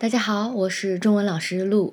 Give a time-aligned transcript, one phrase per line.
[0.00, 1.92] 大家好，我是中文老师陆，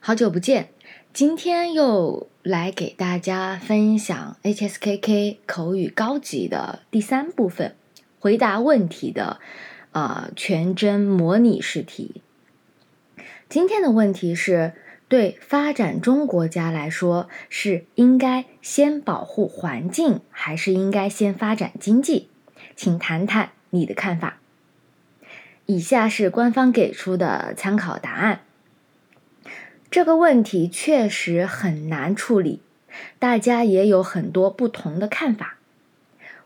[0.00, 0.70] 好久不见，
[1.12, 7.76] 今天又来给大家分享 HSKK 口语高级的第三部分，
[8.18, 9.38] 回答问题的
[9.92, 12.20] 呃全真模拟试题。
[13.48, 14.72] 今天的问题是
[15.06, 22.28] 对发展中国家来说，是应该先保护环境，还是应该先发展经济？
[22.74, 24.39] 请谈谈你的看法。
[25.70, 28.40] 以下是官方给出的参考答案。
[29.88, 32.60] 这个问题确实很难处理，
[33.20, 35.58] 大家也有很多不同的看法。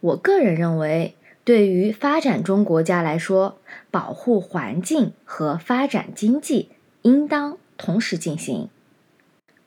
[0.00, 3.58] 我个人认为，对于发展中国家来说，
[3.90, 6.70] 保护环境和发展经济
[7.02, 8.70] 应当同时进行。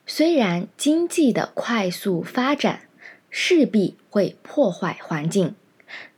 [0.07, 2.81] 虽然经济的快速发展
[3.29, 5.53] 势必会破坏环境。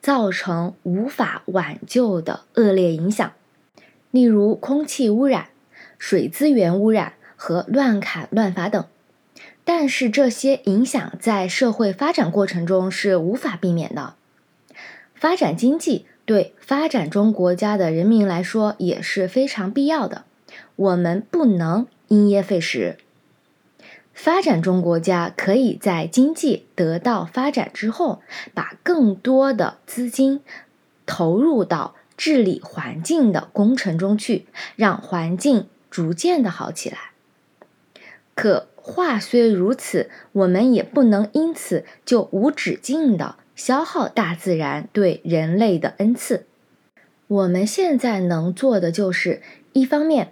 [0.02, 3.34] 造成无法挽救的恶劣影响，
[4.12, 5.50] 例如空气污染、
[5.98, 8.86] 水资源污染和乱砍乱伐等。
[9.64, 14.14] 但是这些影响在社会发展过程中是无法避免的。
[15.16, 20.26] 发展经济对发展中国家的人民来说也是非常必要的，
[20.76, 22.98] 我们不能因噎废食。
[24.16, 28.22] 发展中国家可以在经济得到发展之后，
[28.54, 30.40] 把更多的资金
[31.06, 36.98] 投入到治理环境的工程中去，让环境逐渐的好起来。
[38.34, 46.46] 可话虽如此，我们也不能因此就无止境的消耗大自然对人类的恩赐。
[47.28, 49.42] 我们现在能做的就是，
[49.74, 50.32] 一方面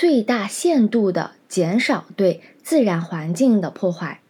[0.00, 2.40] 最大限度的减少对。
[2.62, 4.20] 自然环境的破坏。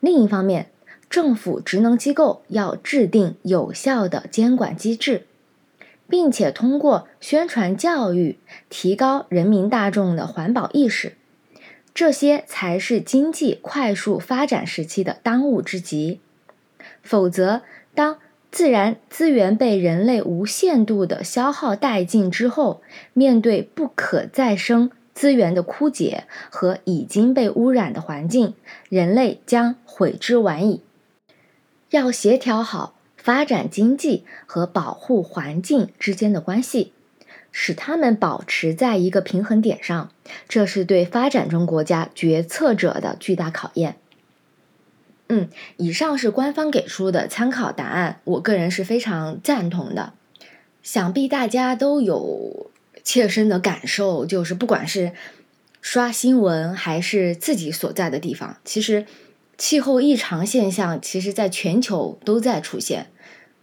[0.00, 0.70] 另一方面，
[1.10, 5.26] 政府职能机构要制定有效的监管机制，
[6.08, 8.38] 并且通过宣传教育
[8.70, 11.16] 提高人民大众的环保意识，
[11.92, 16.20] 这些才是经济快速发展时期的当务之急。
[17.02, 17.62] 否则，
[17.94, 18.18] 当
[18.52, 22.82] 自然资源被人类无限度的消耗殆尽之后，
[23.14, 24.92] 面对不可再生。
[25.14, 28.54] 资源的枯竭和已经被污染的环境，
[28.88, 30.80] 人类将悔之晚矣。
[31.90, 36.94] 要协调好发展经济和保护环境之间的关系，
[37.50, 40.10] 使它们保持在一个平衡点上，
[40.48, 43.96] 这是对发展中国家决策者的巨大考验。
[45.32, 50.12] 嗯，以上是官方给出的参考答案，我个人是非常赞同的。
[50.82, 52.70] 想必大家都有。
[53.04, 55.10] 切身的感受就是，不管是
[55.80, 59.06] 刷新闻还是自己所在的地方，其实
[59.58, 63.10] 气候异常现象其实在全球都在出现，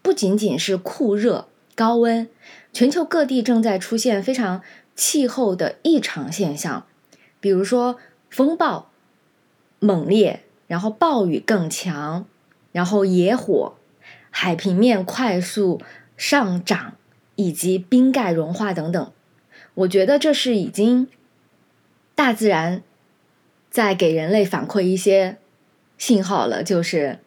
[0.01, 2.28] 不仅仅是酷热、高温，
[2.74, 4.62] 全球各地正在出现非常
[4.94, 6.86] 气候的异常现象，
[7.40, 7.96] 比如说
[8.30, 8.91] 风暴
[9.80, 12.28] 猛烈，然后暴雨更强，
[12.72, 13.74] 然后野火、
[14.30, 15.81] 海平面快速
[16.16, 16.94] 上涨
[17.35, 19.12] 以及冰盖融化等等。
[19.74, 21.07] 我觉得这是已经
[22.13, 22.84] 大自然
[23.72, 25.38] 在给人类反馈一些
[25.97, 27.18] 信号了，就是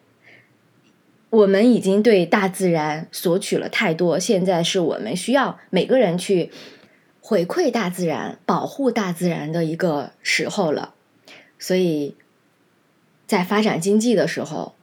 [1.29, 6.49] 我们已经对大自然索取了太多，现在是我们需要每个人去
[7.19, 10.93] 回馈大自然、保护大自然的一个时候了。
[11.59, 12.15] 所以
[13.33, 14.75] 在发展经济的时候，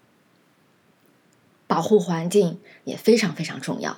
[1.69, 3.97] 保护环境也非常非常重要。